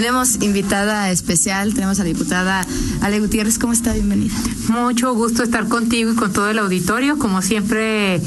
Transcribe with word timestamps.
Tenemos 0.00 0.36
invitada 0.40 1.10
especial, 1.10 1.74
tenemos 1.74 2.00
a 2.00 2.04
la 2.04 2.08
diputada 2.08 2.66
Ale 3.02 3.20
Gutiérrez. 3.20 3.58
¿Cómo 3.58 3.74
está? 3.74 3.92
Bienvenida. 3.92 4.32
Mucho 4.68 5.12
gusto 5.12 5.42
estar 5.42 5.68
contigo 5.68 6.12
y 6.12 6.14
con 6.14 6.32
todo 6.32 6.48
el 6.48 6.58
auditorio. 6.58 7.18
Como 7.18 7.42
siempre, 7.42 8.18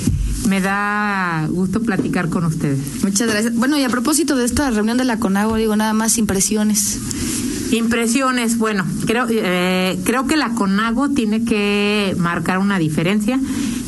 me 0.47 0.61
da 0.61 1.47
gusto 1.49 1.81
platicar 1.81 2.29
con 2.29 2.45
ustedes. 2.45 2.77
Muchas 3.03 3.27
gracias. 3.27 3.55
Bueno, 3.55 3.75
y 3.79 3.83
a 3.83 3.89
propósito 3.89 4.35
de 4.35 4.45
esta 4.45 4.69
reunión 4.69 4.99
de 4.99 5.03
la 5.05 5.17
CONAGO, 5.17 5.55
digo 5.55 5.75
nada 5.75 5.93
más 5.93 6.19
impresiones. 6.19 6.99
Impresiones, 7.71 8.59
bueno, 8.59 8.85
creo, 9.07 9.25
eh, 9.31 9.97
creo 10.03 10.27
que 10.27 10.37
la 10.37 10.49
CONAGO 10.49 11.09
tiene 11.09 11.43
que 11.43 12.15
marcar 12.19 12.59
una 12.59 12.77
diferencia 12.77 13.39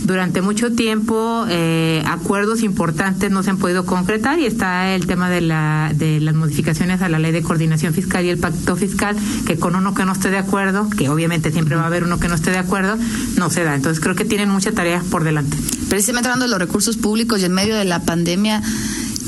durante 0.06 0.42
mucho 0.42 0.72
tiempo 0.72 1.46
eh, 1.50 2.04
acuerdos 2.06 2.62
importantes 2.62 3.32
no 3.32 3.44
se 3.44 3.50
han 3.50 3.58
podido 3.58 3.86
concretar 3.86 4.40
y 4.40 4.46
está 4.46 4.94
el 4.94 5.08
tema 5.08 5.30
de, 5.30 5.42
la, 5.42 5.92
de 5.96 6.20
las 6.20 6.36
modificaciones 6.36 7.02
a 7.02 7.10
la 7.10 7.20
ley 7.20 7.32
de 7.32 7.42
coordinación 7.42 7.94
fiscal 7.94 8.24
y 8.24 8.30
el 8.30 8.38
pacto 8.38 8.76
fiscal, 8.76 9.16
que 9.48 9.58
con 9.58 9.76
uno 9.76 9.94
que 9.94 10.06
no 10.06 10.12
esté 10.14 10.30
de 10.30 10.38
acuerdo, 10.38 10.90
que 10.90 11.10
obviamente 11.10 11.52
siempre 11.52 11.76
va 11.76 11.84
a 11.84 11.88
haber 11.88 12.04
uno 12.04 12.20
que 12.20 12.28
no 12.28 12.36
esté 12.36 12.52
de 12.52 12.60
acuerdo, 12.60 12.98
no 13.38 13.50
se 13.50 13.64
da. 13.64 13.76
Entonces 13.76 14.02
creo 14.02 14.16
que 14.16 14.26
tienen 14.26 14.50
mucha 14.50 14.72
tarea 14.72 15.02
por 15.10 15.24
delante. 15.24 15.58
Precisamente 15.90 16.30
hablando 16.30 16.46
de 16.46 16.52
los 16.52 16.60
recursos 16.60 16.98
públicos 16.98 17.42
y 17.42 17.46
en 17.46 17.54
medio 17.54 17.76
de 17.76 17.86
la 17.86 18.04
pandemia, 18.04 18.62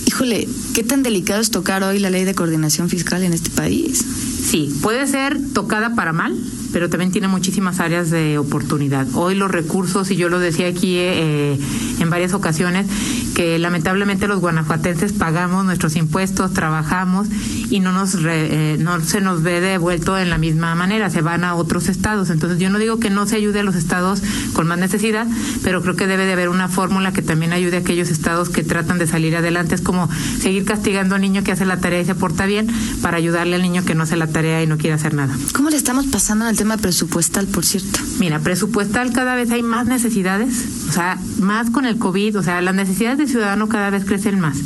híjole, 0.05 0.47
¿qué 0.75 0.83
tan 0.83 1.03
delicado 1.03 1.41
es 1.41 1.51
tocar 1.51 1.83
hoy 1.83 1.99
la 1.99 2.09
ley 2.09 2.23
de 2.23 2.35
coordinación 2.35 2.89
fiscal 2.89 3.23
en 3.23 3.33
este 3.33 3.49
país? 3.49 4.05
Sí, 4.47 4.73
puede 4.81 5.07
ser 5.07 5.37
tocada 5.53 5.95
para 5.95 6.13
mal, 6.13 6.35
pero 6.71 6.89
también 6.89 7.11
tiene 7.11 7.27
muchísimas 7.27 7.79
áreas 7.79 8.09
de 8.09 8.37
oportunidad. 8.37 9.07
Hoy 9.13 9.35
los 9.35 9.51
recursos, 9.51 10.11
y 10.11 10.15
yo 10.15 10.29
lo 10.29 10.39
decía 10.39 10.67
aquí 10.67 10.95
eh, 10.97 11.57
en 11.99 12.09
varias 12.09 12.33
ocasiones, 12.33 12.87
que 13.35 13.59
lamentablemente 13.59 14.27
los 14.27 14.39
guanajuatenses 14.39 15.13
pagamos 15.13 15.65
nuestros 15.65 15.95
impuestos, 15.95 16.53
trabajamos 16.53 17.27
y 17.69 17.79
no 17.79 17.91
nos 17.91 18.17
eh, 18.25 18.77
no 18.79 18.99
se 19.01 19.21
nos 19.21 19.43
ve 19.43 19.61
devuelto 19.61 20.17
en 20.17 20.29
la 20.29 20.37
misma 20.37 20.73
manera, 20.75 21.09
se 21.09 21.21
van 21.21 21.43
a 21.43 21.55
otros 21.55 21.89
estados. 21.89 22.29
Entonces 22.29 22.59
yo 22.59 22.69
no 22.69 22.79
digo 22.79 22.99
que 22.99 23.09
no 23.09 23.25
se 23.27 23.35
ayude 23.35 23.59
a 23.59 23.63
los 23.63 23.75
estados 23.75 24.21
con 24.53 24.67
más 24.67 24.79
necesidad, 24.79 25.27
pero 25.63 25.81
creo 25.81 25.95
que 25.95 26.07
debe 26.07 26.25
de 26.25 26.33
haber 26.33 26.49
una 26.49 26.67
fórmula 26.67 27.13
que 27.13 27.21
también 27.21 27.53
ayude 27.53 27.77
a 27.77 27.79
aquellos 27.81 28.09
estados 28.09 28.49
que 28.49 28.63
tratan 28.63 28.97
de 28.97 29.07
salir 29.07 29.35
adelante. 29.35 29.75
Es 29.75 29.81
como 29.81 30.09
seguir 30.39 30.65
castigando 30.65 31.15
al 31.15 31.21
niño 31.21 31.43
que 31.43 31.51
hace 31.51 31.65
la 31.65 31.77
tarea 31.77 32.01
y 32.01 32.05
se 32.05 32.15
porta 32.15 32.45
bien 32.45 32.67
para 33.01 33.17
ayudarle 33.17 33.55
al 33.55 33.61
niño 33.61 33.85
que 33.85 33.95
no 33.95 34.03
hace 34.03 34.17
la 34.17 34.27
tarea 34.27 34.63
y 34.63 34.67
no 34.67 34.77
quiere 34.77 34.95
hacer 34.95 35.13
nada. 35.13 35.35
¿Cómo 35.53 35.69
le 35.69 35.77
estamos 35.77 36.07
pasando 36.07 36.45
en 36.45 36.49
tema 36.57 36.77
presupuestal, 36.77 37.47
por 37.47 37.65
cierto? 37.65 37.99
Mira, 38.19 38.39
presupuestal 38.39 39.13
cada 39.13 39.35
vez 39.35 39.51
hay 39.51 39.63
más 39.63 39.87
necesidades, 39.87 40.65
o 40.89 40.91
sea, 40.91 41.17
más 41.39 41.69
con 41.69 41.85
el 41.85 41.97
COVID, 41.97 42.39
o 42.39 42.43
sea, 42.43 42.61
las 42.61 42.75
necesidades 42.75 43.17
del 43.17 43.29
ciudadano 43.29 43.69
cada 43.69 43.89
vez 43.89 44.03
crecen 44.03 44.39
más 44.39 44.57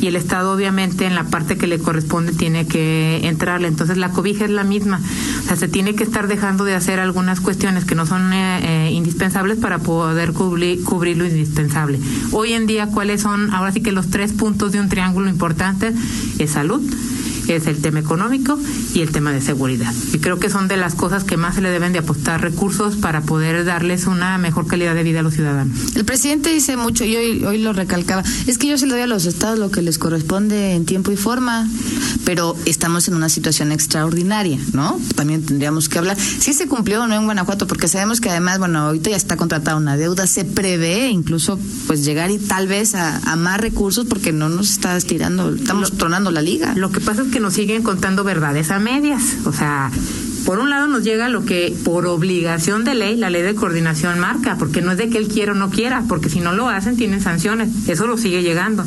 y 0.00 0.06
el 0.06 0.16
Estado 0.16 0.52
obviamente 0.52 1.06
en 1.06 1.14
la 1.14 1.24
parte 1.24 1.56
que 1.56 1.66
le 1.66 1.78
corresponde 1.78 2.32
tiene 2.32 2.66
que 2.66 3.26
entrarle. 3.26 3.68
Entonces 3.68 3.96
la 3.96 4.10
cobija 4.10 4.44
es 4.44 4.50
la 4.50 4.64
misma. 4.64 5.00
O 5.42 5.46
sea, 5.46 5.56
se 5.56 5.68
tiene 5.68 5.94
que 5.94 6.04
estar 6.04 6.28
dejando 6.28 6.64
de 6.64 6.74
hacer 6.74 7.00
algunas 7.00 7.40
cuestiones 7.40 7.84
que 7.84 7.94
no 7.94 8.06
son 8.06 8.32
eh, 8.32 8.86
eh, 8.88 8.90
indispensables 8.92 9.58
para 9.58 9.78
poder 9.78 10.32
cubrir, 10.32 10.82
cubrir 10.84 11.16
lo 11.16 11.26
indispensable. 11.26 11.98
Hoy 12.32 12.52
en 12.52 12.66
día, 12.66 12.86
¿cuáles 12.86 13.22
son? 13.22 13.52
Ahora 13.52 13.72
sí 13.72 13.80
que 13.80 13.92
los 13.92 14.08
tres 14.08 14.32
puntos 14.32 14.72
de 14.72 14.80
un 14.80 14.88
triángulo 14.88 15.28
importante 15.28 15.92
es 16.38 16.50
salud, 16.50 16.82
es 17.56 17.66
el 17.66 17.80
tema 17.80 18.00
económico 18.00 18.58
y 18.94 19.00
el 19.00 19.10
tema 19.10 19.32
de 19.32 19.40
seguridad. 19.40 19.92
Y 20.12 20.18
creo 20.18 20.38
que 20.38 20.50
son 20.50 20.68
de 20.68 20.76
las 20.76 20.94
cosas 20.94 21.24
que 21.24 21.36
más 21.36 21.56
se 21.56 21.60
le 21.60 21.70
deben 21.70 21.92
de 21.92 22.00
apostar 22.00 22.40
recursos 22.40 22.96
para 22.96 23.22
poder 23.22 23.64
darles 23.64 24.06
una 24.06 24.38
mejor 24.38 24.66
calidad 24.66 24.94
de 24.94 25.02
vida 25.02 25.20
a 25.20 25.22
los 25.22 25.34
ciudadanos. 25.34 25.96
El 25.96 26.04
presidente 26.04 26.50
dice 26.50 26.76
mucho, 26.76 27.04
y 27.04 27.16
hoy, 27.16 27.44
hoy 27.44 27.58
lo 27.58 27.72
recalcaba, 27.72 28.22
es 28.46 28.58
que 28.58 28.68
yo 28.68 28.78
se 28.78 28.86
le 28.86 28.92
doy 28.92 29.02
a 29.02 29.06
los 29.06 29.26
estados 29.26 29.58
lo 29.58 29.70
que 29.70 29.82
les 29.82 29.98
corresponde 29.98 30.74
en 30.74 30.84
tiempo 30.84 31.12
y 31.12 31.16
forma, 31.16 31.68
pero 32.24 32.56
estamos 32.66 33.08
en 33.08 33.14
una 33.14 33.28
situación 33.28 33.72
extraordinaria, 33.72 34.58
¿no? 34.72 34.98
También 35.14 35.44
tendríamos 35.44 35.88
que 35.88 35.98
hablar 35.98 36.16
si 36.18 36.52
se 36.52 36.66
cumplió 36.68 37.02
o 37.02 37.06
no 37.06 37.14
en 37.14 37.24
Guanajuato, 37.24 37.66
porque 37.66 37.88
sabemos 37.88 38.20
que 38.20 38.30
además, 38.30 38.58
bueno, 38.58 38.80
ahorita 38.80 39.10
ya 39.10 39.16
está 39.16 39.36
contratada 39.36 39.76
una 39.76 39.96
deuda, 39.96 40.26
se 40.26 40.44
prevé 40.44 41.08
incluso 41.08 41.58
pues 41.86 42.04
llegar 42.04 42.30
y 42.30 42.38
tal 42.38 42.68
vez 42.68 42.94
a, 42.94 43.18
a 43.18 43.36
más 43.36 43.60
recursos 43.60 44.06
porque 44.06 44.32
no 44.32 44.48
nos 44.48 44.70
está 44.70 44.96
estirando, 44.96 45.54
estamos 45.54 45.92
tronando 45.92 46.30
la 46.30 46.42
liga. 46.42 46.74
Lo 46.74 46.90
que 46.90 47.00
pasa 47.00 47.22
es 47.22 47.28
que 47.28 47.37
nos 47.40 47.54
siguen 47.54 47.82
contando 47.82 48.24
verdades 48.24 48.70
a 48.70 48.78
medias. 48.78 49.36
O 49.44 49.52
sea, 49.52 49.90
por 50.48 50.60
un 50.60 50.70
lado 50.70 50.86
nos 50.86 51.04
llega 51.04 51.28
lo 51.28 51.44
que 51.44 51.76
por 51.84 52.06
obligación 52.06 52.82
de 52.82 52.94
ley 52.94 53.16
la 53.16 53.28
ley 53.28 53.42
de 53.42 53.54
coordinación 53.54 54.18
marca, 54.18 54.56
porque 54.58 54.80
no 54.80 54.92
es 54.92 54.96
de 54.96 55.10
que 55.10 55.18
él 55.18 55.28
quiera 55.28 55.52
o 55.52 55.54
no 55.54 55.68
quiera, 55.68 56.04
porque 56.08 56.30
si 56.30 56.40
no 56.40 56.52
lo 56.52 56.70
hacen 56.70 56.96
tienen 56.96 57.20
sanciones, 57.20 57.68
eso 57.86 58.06
lo 58.06 58.16
sigue 58.16 58.42
llegando. 58.42 58.82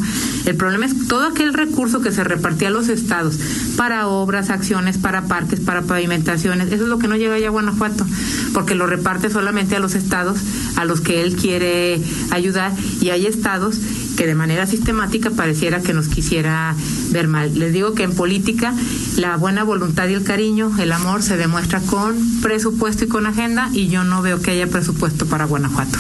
El 0.46 0.56
problema 0.56 0.88
es 0.88 1.08
todo 1.08 1.28
aquel 1.28 1.54
recurso 1.54 2.02
que 2.02 2.12
se 2.12 2.24
repartía 2.24 2.70
a 2.70 2.72
los 2.72 2.90
estados 2.90 3.38
para 3.78 4.08
obras, 4.08 4.50
acciones, 4.50 4.98
para 4.98 5.26
parques, 5.26 5.60
para 5.60 5.84
pavimentaciones, 5.84 6.72
eso 6.72 6.86
es 6.86 6.90
lo 6.90 6.98
que 6.98 7.08
no 7.08 7.16
llega 7.16 7.38
ya 7.38 7.50
a 7.50 7.52
Guanajuato, 7.52 8.08
porque 8.56 8.74
lo 8.74 8.88
reparte 8.88 9.30
solamente 9.30 9.76
a 9.76 9.80
los 9.80 9.94
estados 9.94 10.40
a 10.78 10.86
los 10.86 11.00
que 11.02 11.22
él 11.22 11.36
quiere 11.36 12.02
ayudar 12.32 12.72
y 13.02 13.10
hay 13.10 13.28
estados 13.28 13.78
que 14.22 14.28
de 14.28 14.36
manera 14.36 14.68
sistemática 14.68 15.32
pareciera 15.32 15.82
que 15.82 15.96
nos 15.96 16.08
quisiera 16.08 16.76
ver 17.10 17.28
mal. 17.28 17.58
Les 17.58 17.74
digo 17.74 17.96
que 17.96 18.04
en 18.04 18.14
política 18.14 18.72
la 19.18 19.36
buena 19.36 19.64
voluntad 19.64 20.08
y 20.10 20.14
el 20.14 20.24
cariño, 20.24 20.72
el 20.78 20.92
amor 20.92 21.24
se 21.24 21.38
demuestra 21.38 21.80
con 21.80 22.16
presupuesto 22.40 23.06
y 23.06 23.08
con 23.08 23.26
agenda 23.26 23.72
y 23.74 23.88
yo 23.88 24.04
no 24.04 24.22
veo 24.22 24.40
que 24.40 24.52
haya 24.52 24.68
presupuesto 24.68 25.26
para 25.26 25.46
Guanajuato. 25.46 25.98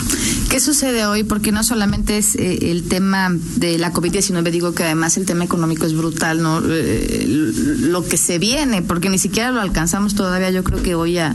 ¿Qué 0.51 0.59
sucede 0.59 1.05
hoy? 1.05 1.23
Porque 1.23 1.53
no 1.53 1.63
solamente 1.63 2.17
es 2.17 2.35
eh, 2.35 2.71
el 2.71 2.83
tema 2.83 3.29
de 3.55 3.79
la 3.79 3.93
COVID-19, 3.93 4.51
digo 4.51 4.73
que 4.73 4.83
además 4.83 5.15
el 5.15 5.25
tema 5.25 5.45
económico 5.45 5.85
es 5.85 5.95
brutal, 5.95 6.43
¿no? 6.43 6.61
Eh, 6.67 7.25
lo 7.79 8.05
que 8.05 8.17
se 8.17 8.37
viene, 8.37 8.81
porque 8.81 9.09
ni 9.09 9.17
siquiera 9.17 9.51
lo 9.51 9.61
alcanzamos 9.61 10.13
todavía, 10.13 10.51
yo 10.51 10.65
creo 10.65 10.83
que 10.83 10.93
voy 10.93 11.17
a, 11.19 11.33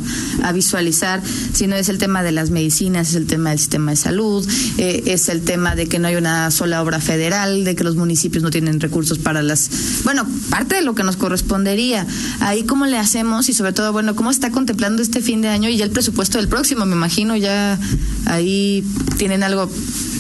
visualizar, 0.53 1.23
sino 1.53 1.77
es 1.77 1.89
el 1.89 1.99
tema 1.99 2.23
de 2.23 2.33
las 2.33 2.51
medicinas, 2.51 3.09
es 3.09 3.15
el 3.15 3.27
tema 3.27 3.51
del 3.51 3.59
sistema 3.59 3.93
de 3.93 3.97
salud, 3.97 4.47
eh, 4.77 5.03
es 5.07 5.31
el 5.31 5.43
tema 5.43 5.75
de 5.75 5.87
que 5.87 5.99
no 5.99 6.09
hay 6.09 6.17
una 6.17 6.51
sola 6.51 6.76
obra 6.83 7.01
federal, 7.01 7.65
de 7.65 7.75
que 7.75 7.85
los 7.85 7.97
municipios 7.97 8.43
no 8.43 8.51
tienen 8.51 8.81
recursos 8.81 9.19
para 9.19 9.43
las, 9.43 9.71
bueno, 10.05 10.27
parte 10.51 10.77
de 10.77 10.83
lo 10.83 10.95
que 10.95 11.03
nos 11.03 11.17
correspondería. 11.17 12.07
Ahí 12.41 12.65
cómo 12.65 12.87
le 12.87 12.99
hacemos 12.99 13.49
y 13.49 13.53
sobre 13.53 13.73
todo, 13.73 13.93
bueno, 13.93 14.15
cómo 14.17 14.31
está 14.31 14.51
contemplando 14.51 15.03
este 15.03 15.21
fin 15.21 15.43
de 15.43 15.49
año 15.49 15.69
y 15.69 15.77
ya 15.77 15.85
el 15.85 15.91
presupuesto 15.91 16.39
del 16.39 16.49
próximo, 16.49 16.87
me 16.87 16.97
imagino 16.97 17.37
ya 17.37 17.79
ahí 18.27 18.85
tienen 19.17 19.43
algo 19.43 19.71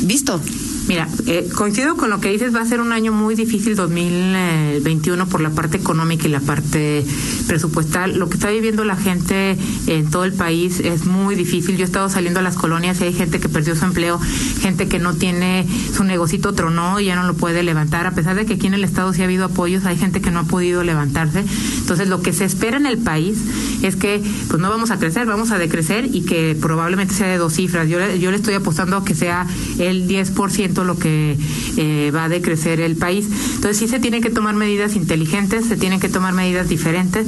visto. 0.03 0.41
Mira, 0.89 1.09
eh, 1.27 1.49
coincido 1.53 1.97
con 1.97 2.11
lo 2.11 2.21
que 2.21 2.31
dices, 2.31 2.55
va 2.55 2.61
a 2.61 2.65
ser 2.65 2.81
un 2.81 2.93
año 2.93 3.11
muy 3.11 3.35
difícil 3.35 3.75
2021 3.75 5.27
por 5.27 5.41
la 5.41 5.51
parte 5.51 5.77
económica 5.79 6.29
y 6.29 6.31
la 6.31 6.39
parte 6.39 7.05
presupuestal. 7.49 8.17
Lo 8.17 8.29
que 8.29 8.35
está 8.35 8.51
viviendo 8.51 8.85
la 8.85 8.97
gente 8.97 9.57
en 9.89 10.11
todo 10.11 10.25
el 10.25 10.33
país 10.33 10.79
es 10.79 11.05
muy 11.05 11.35
difícil. 11.35 11.77
Yo 11.77 11.83
he 11.83 11.87
estado 11.87 12.09
saliendo 12.09 12.39
a 12.39 12.43
las 12.45 12.55
colonias 12.55 13.01
y 13.01 13.05
hay 13.05 13.13
gente 13.13 13.41
que 13.41 13.49
perdió 13.49 13.75
su 13.75 13.85
empleo, 13.85 14.21
gente 14.61 14.87
que 14.87 15.01
no 15.01 15.15
tiene 15.15 15.67
su 15.93 16.05
negocito 16.05 16.53
tronó 16.53 17.01
y 17.01 17.07
ya 17.07 17.17
no 17.17 17.27
lo 17.27 17.35
puede 17.35 17.65
levantar. 17.65 18.07
A 18.07 18.13
pesar 18.13 18.37
de 18.37 18.47
que 18.47 18.55
aquí 18.55 18.69
en 18.69 18.75
el 18.75 18.85
Estado 18.85 19.13
sí 19.13 19.23
ha 19.23 19.25
habido 19.25 19.47
apoyos, 19.47 19.87
hay 19.87 19.97
gente 19.97 20.21
que 20.21 20.31
no 20.31 20.41
ha 20.41 20.45
podido 20.45 20.85
levantarse. 20.85 21.45
Entonces, 21.79 22.09
lo 22.09 22.23
que 22.23 22.33
se 22.33 22.45
espera 22.45 22.77
en 22.77 22.87
el 22.87 22.99
país 22.99 23.39
es 23.82 23.97
que 23.97 24.22
pues 24.48 24.60
no 24.60 24.70
vamos 24.70 24.91
a 24.91 24.98
crecer, 24.98 25.26
vamos 25.26 25.50
a 25.50 25.59
decrecer 25.59 26.09
y 26.12 26.22
que 26.22 26.56
probablemente 26.60 27.14
sea 27.14 27.28
de 27.28 27.38
dos 27.38 27.54
cifras. 27.54 27.88
Yo, 27.88 27.98
yo 28.16 28.31
le 28.31 28.37
estoy 28.37 28.54
apostando 28.54 28.97
a 28.97 29.04
que 29.04 29.14
sea 29.14 29.47
el 29.78 30.09
10% 30.09 30.84
lo 30.84 30.98
que 30.98 31.37
eh, 31.76 32.10
va 32.14 32.25
a 32.25 32.28
decrecer 32.28 32.81
el 32.81 32.97
país. 32.97 33.28
Entonces 33.54 33.76
sí 33.78 33.88
se 33.88 33.98
tienen 33.98 34.22
que 34.22 34.31
tomar 34.31 34.54
medidas 34.54 34.97
inteligentes, 34.97 35.66
se 35.66 35.76
tienen 35.76 36.00
que 36.00 36.09
tomar 36.09 36.32
medidas 36.32 36.69
diferentes 36.69 37.26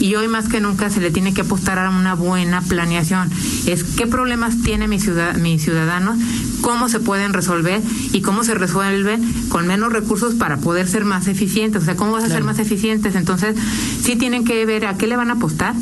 y 0.00 0.14
hoy 0.14 0.28
más 0.28 0.48
que 0.48 0.60
nunca 0.60 0.90
se 0.90 1.00
le 1.00 1.10
tiene 1.10 1.34
que 1.34 1.42
apostar 1.42 1.78
a 1.78 1.90
una 1.90 2.14
buena 2.14 2.60
planeación. 2.62 3.30
Es 3.66 3.84
qué 3.84 4.06
problemas 4.06 4.62
tiene 4.62 4.88
mi 4.88 5.00
ciudad, 5.00 5.36
mis 5.36 5.62
ciudadanos, 5.62 6.18
cómo 6.60 6.88
se 6.88 7.00
pueden 7.00 7.32
resolver 7.32 7.80
y 8.12 8.22
cómo 8.22 8.44
se 8.44 8.54
resuelven 8.54 9.22
con 9.48 9.66
menos 9.66 9.92
recursos 9.92 10.34
para 10.34 10.58
poder 10.58 10.88
ser 10.88 11.04
más 11.04 11.28
eficientes. 11.28 11.82
O 11.82 11.84
sea, 11.84 11.96
cómo 11.96 12.12
vas 12.12 12.24
a 12.24 12.28
ser 12.28 12.44
más 12.44 12.58
eficientes. 12.58 13.14
Entonces 13.14 13.56
sí 14.02 14.16
tienen 14.16 14.44
que 14.44 14.64
ver 14.66 14.86
a 14.86 14.96
qué 14.96 15.06
le 15.06 15.16
van 15.16 15.30
a 15.30 15.34
apostar 15.34 15.74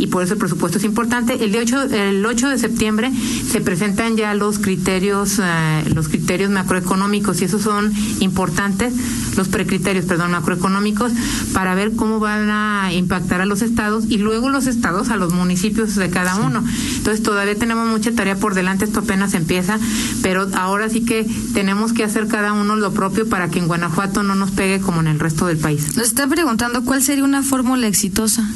y 0.00 0.06
por 0.06 0.22
eso 0.22 0.32
el 0.32 0.38
presupuesto 0.38 0.78
es 0.78 0.84
importante. 0.84 1.44
El, 1.44 1.52
de 1.52 1.58
8, 1.58 1.82
el 1.82 2.24
8 2.24 2.48
de 2.48 2.58
septiembre 2.58 3.12
se 3.48 3.60
presentan 3.60 4.16
ya 4.16 4.34
los 4.34 4.58
criterios, 4.58 5.38
eh, 5.42 5.84
los 5.94 6.08
criterios 6.08 6.50
macroeconómicos 6.50 7.42
y 7.42 7.44
esos 7.44 7.62
son 7.62 7.92
importantes, 8.20 8.94
los 9.36 9.48
precriterios, 9.48 10.06
perdón, 10.06 10.30
macroeconómicos, 10.30 11.12
para 11.52 11.74
ver 11.74 11.92
cómo 11.94 12.18
van 12.18 12.48
a 12.48 12.92
impactar 12.94 13.42
a 13.42 13.46
los 13.46 13.60
estados 13.60 14.04
y 14.08 14.16
luego 14.16 14.48
los 14.48 14.66
estados 14.66 15.10
a 15.10 15.16
los 15.16 15.34
municipios 15.34 15.94
de 15.96 16.08
cada 16.08 16.36
uno. 16.36 16.64
Entonces 16.96 17.22
todavía 17.22 17.54
tenemos 17.56 17.86
mucha 17.86 18.12
tarea 18.12 18.36
por 18.36 18.54
delante, 18.54 18.86
esto 18.86 19.00
apenas 19.00 19.34
empieza, 19.34 19.78
pero 20.22 20.48
ahora 20.54 20.88
sí 20.88 21.04
que 21.04 21.26
tenemos 21.52 21.92
que 21.92 22.04
hacer 22.04 22.26
cada 22.26 22.54
uno 22.54 22.74
lo 22.74 22.92
propio 22.92 23.28
para 23.28 23.50
que 23.50 23.58
en 23.58 23.66
Guanajuato 23.66 24.22
no 24.22 24.34
nos 24.34 24.50
pegue 24.50 24.80
como 24.80 25.00
en 25.00 25.08
el 25.08 25.20
resto 25.20 25.46
del 25.46 25.58
país. 25.58 25.94
Nos 25.98 26.06
está 26.06 26.26
preguntando 26.26 26.84
cuál 26.86 27.02
sería 27.02 27.24
una 27.24 27.42
fórmula 27.42 27.86
exitosa 27.86 28.48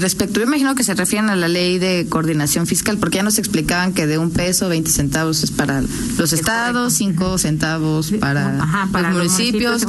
respecto, 0.00 0.40
yo 0.40 0.46
imagino 0.46 0.74
que 0.74 0.84
se 0.84 0.94
refieren 0.94 1.30
a 1.30 1.36
la 1.36 1.48
ley 1.48 1.78
de 1.78 2.06
coordinación 2.08 2.66
fiscal, 2.66 2.98
porque 2.98 3.16
ya 3.16 3.22
nos 3.22 3.38
explicaban 3.38 3.92
que 3.92 4.06
de 4.06 4.18
un 4.18 4.30
peso, 4.30 4.68
20 4.68 4.90
centavos 4.90 5.42
es 5.42 5.50
para 5.50 5.82
los 6.16 6.32
estados, 6.32 6.94
5 6.94 7.38
centavos 7.38 8.12
para, 8.20 8.52
los 8.92 9.12
municipios. 9.12 9.86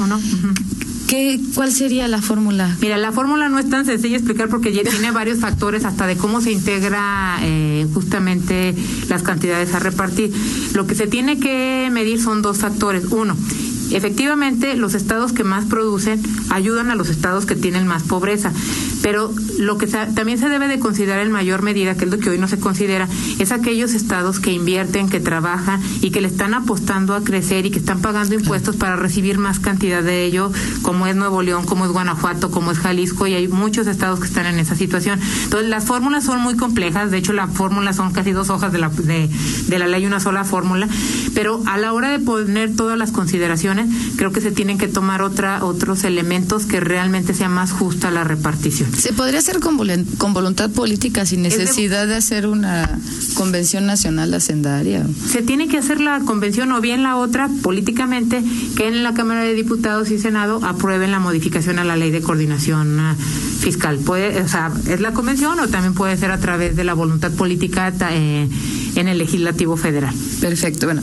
¿Qué, 1.08 1.40
¿Cuál 1.54 1.72
sería 1.72 2.08
la 2.08 2.22
fórmula? 2.22 2.76
Mira, 2.82 2.98
la 2.98 3.12
fórmula 3.12 3.50
no 3.50 3.60
es 3.60 3.70
tan 3.70 3.86
sencilla 3.86 4.18
explicar 4.18 4.50
porque 4.50 4.74
ya 4.74 4.84
tiene 4.84 5.12
varios 5.12 5.40
factores 5.40 5.86
hasta 5.86 6.08
de 6.08 6.16
cómo 6.16 6.42
se 6.42 6.52
integra 6.52 7.38
eh, 7.42 7.86
justamente 7.94 8.74
las 9.10 9.22
cantidades 9.22 9.74
a 9.74 9.80
repartir. 9.80 10.34
Lo 10.74 10.88
que 10.88 10.96
se 10.96 11.08
tiene 11.08 11.40
que 11.40 11.90
medir 11.92 12.22
son 12.22 12.42
dos 12.42 12.58
factores. 12.60 13.06
Uno, 13.12 13.36
efectivamente 13.92 14.76
los 14.76 14.96
estados 14.96 15.34
que 15.34 15.44
más 15.44 15.66
producen 15.66 16.22
ayudan 16.50 16.90
a 16.90 16.96
los 16.96 17.10
estados 17.10 17.46
que 17.46 17.56
tienen 17.56 17.86
más 17.86 18.04
pobreza, 18.04 18.52
pero 19.02 19.34
lo 19.66 19.78
que 19.78 19.88
también 19.88 20.38
se 20.38 20.50
debe 20.50 20.68
de 20.68 20.80
considerar 20.80 21.20
en 21.20 21.32
mayor 21.32 21.62
medida, 21.62 21.96
que 21.96 22.06
es 22.06 22.12
lo 22.12 22.18
que 22.18 22.30
hoy 22.30 22.38
no 22.38 22.48
se 22.48 22.60
considera, 22.60 23.08
es 23.40 23.52
aquellos 23.52 23.94
estados 23.94 24.40
que 24.40 24.52
invierten, 24.52 25.10
que 25.10 25.20
trabajan 25.20 25.82
y 26.02 26.12
que 26.12 26.22
le 26.22 26.28
están 26.28 26.54
apostando 26.54 27.16
a 27.16 27.24
crecer 27.24 27.66
y 27.66 27.72
que 27.72 27.80
están 27.80 28.02
pagando 28.02 28.36
impuestos 28.36 28.76
para 28.76 28.96
recibir 28.96 29.38
más 29.38 29.60
cantidad 29.60 30.04
de 30.04 30.26
ello, 30.26 30.52
como 30.82 31.08
es 31.08 31.16
Nuevo 31.16 31.42
León, 31.42 31.66
como 31.66 31.86
es 31.86 31.92
Guanajuato, 31.92 32.52
como 32.52 32.72
es 32.72 32.80
Jalisco, 32.80 33.28
y 33.28 33.34
hay 33.34 33.48
muchos 33.48 33.88
estados 33.88 34.20
que 34.20 34.28
están 34.28 34.46
en 34.46 34.60
esa 34.60 34.76
situación. 34.76 35.20
Entonces, 35.44 35.70
las 35.70 35.86
fórmulas 35.86 36.24
son 36.24 36.42
muy 36.42 36.56
complejas, 36.56 37.12
de 37.12 37.18
hecho, 37.18 37.34
las 37.34 37.52
fórmulas 37.52 37.96
son 37.96 38.12
casi 38.12 38.32
dos 38.32 38.50
hojas 38.50 38.72
de 38.72 38.80
la, 38.80 38.90
de, 38.90 39.30
de 39.68 39.80
la 39.80 39.88
ley, 39.88 40.06
una 40.06 40.20
sola 40.20 40.44
fórmula, 40.44 40.88
pero 41.34 41.62
a 41.66 41.78
la 41.78 41.94
hora 41.94 42.10
de 42.10 42.20
poner 42.20 42.76
todas 42.76 42.98
las 42.98 43.12
consideraciones, 43.12 43.90
creo 44.18 44.32
que 44.32 44.42
se 44.42 44.52
tienen 44.52 44.78
que 44.78 44.88
tomar 44.88 45.22
otra, 45.22 45.64
otros 45.64 46.04
elementos 46.04 46.66
que 46.66 46.80
realmente 46.80 47.34
sea 47.34 47.50
más 47.50 47.72
justa 47.72 48.12
la 48.12 48.24
repartición. 48.24 48.92
¿Se 48.94 49.14
podría 49.14 49.40
hacer 49.40 49.53
con, 49.60 49.78
con 50.18 50.34
voluntad 50.34 50.70
política 50.70 51.26
sin 51.26 51.42
necesidad 51.42 52.08
de... 52.08 52.16
hacer 52.16 52.48
una 52.48 53.00
convención 53.36 53.86
nacional 53.86 54.34
hacendaria? 54.34 55.06
Se 55.30 55.42
tiene 55.42 55.68
que 55.68 55.78
hacer 55.78 56.00
la 56.00 56.20
convención 56.22 56.72
o 56.72 56.82
bien 56.82 57.04
la 57.04 57.18
otra 57.18 57.50
políticamente 57.62 58.44
que 58.76 58.88
en 58.88 59.04
la 59.04 59.14
Cámara 59.14 59.42
de 59.44 59.54
Diputados 59.54 60.12
y 60.12 60.20
Senado 60.20 60.60
aprueben 60.64 61.12
la 61.12 61.20
modificación 61.20 61.80
a 61.80 61.84
la 61.84 61.96
ley 61.96 62.12
de 62.12 62.22
coordinación 62.22 63.00
ah, 63.00 63.16
fiscal. 63.60 63.98
Puede, 63.98 64.42
o 64.42 64.48
sea, 64.48 64.72
es 64.88 65.00
la 65.00 65.14
convención 65.14 65.60
o 65.60 65.68
también 65.68 65.94
puede 65.94 66.18
ser 66.18 66.32
a 66.32 66.40
través 66.40 66.76
de 66.76 66.84
la 66.84 66.94
voluntad 66.94 67.32
política 67.32 67.94
eh, 68.12 68.48
en 68.96 69.08
el 69.08 69.18
legislativo 69.18 69.78
federal. 69.78 70.14
Perfecto. 70.42 70.88
Bueno, 70.88 71.02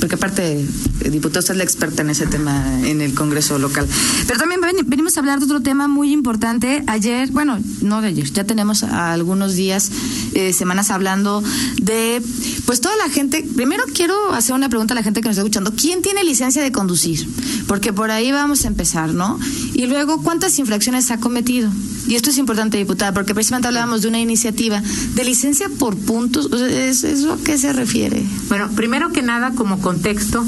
porque 0.00 0.14
aparte, 0.14 0.60
eh, 1.00 1.10
diputado, 1.10 1.40
usted 1.40 1.54
es 1.54 1.58
la 1.58 1.64
experta 1.64 2.02
en 2.02 2.10
ese 2.10 2.26
tema 2.26 2.80
en 2.86 3.00
el 3.00 3.14
Congreso 3.14 3.58
local. 3.58 3.86
Pero 4.26 4.38
también 4.38 4.60
venimos 4.86 5.16
a 5.16 5.20
hablar 5.20 5.38
de 5.38 5.44
otro 5.44 5.60
tema 5.60 5.88
muy 5.88 6.12
importante. 6.12 6.82
Ayer, 6.86 7.30
bueno, 7.30 7.58
no 7.82 8.00
de 8.00 8.08
ayer, 8.08 8.30
ya 8.32 8.44
tenemos 8.44 8.82
algunos 8.82 9.54
días, 9.54 9.90
eh, 10.34 10.52
semanas 10.52 10.90
hablando 10.90 11.42
de, 11.80 12.22
pues 12.66 12.80
toda 12.80 12.96
la 12.96 13.08
gente. 13.08 13.44
Primero 13.56 13.84
quiero 13.94 14.32
hacer 14.32 14.54
una 14.54 14.68
pregunta 14.68 14.94
a 14.94 14.96
la 14.96 15.02
gente 15.02 15.20
que 15.20 15.28
nos 15.28 15.36
está 15.36 15.42
escuchando. 15.42 15.72
¿Quién 15.74 16.02
tiene 16.02 16.24
licencia 16.24 16.62
de 16.62 16.72
conducir? 16.72 17.28
Porque 17.66 17.92
por 17.92 18.10
ahí 18.10 18.32
vamos 18.32 18.64
a 18.64 18.68
empezar, 18.68 19.14
¿no? 19.14 19.38
Y 19.74 19.86
luego, 19.86 20.22
¿cuántas 20.22 20.58
infracciones 20.58 21.10
ha 21.10 21.18
cometido? 21.18 21.70
Y 22.08 22.14
esto 22.14 22.30
es 22.30 22.38
importante, 22.38 22.78
diputada, 22.78 23.12
porque 23.12 23.34
precisamente 23.34 23.68
hablábamos 23.68 24.00
de 24.00 24.08
una 24.08 24.18
iniciativa 24.18 24.82
de 25.14 25.24
licencia 25.24 25.68
por 25.78 25.94
puntos. 25.96 26.50
¿Eso 26.52 27.32
a 27.34 27.38
qué 27.44 27.58
se 27.58 27.72
refiere? 27.74 28.24
Bueno, 28.48 28.70
primero 28.74 29.10
que 29.10 29.20
nada, 29.20 29.52
como 29.54 29.80
contexto, 29.80 30.44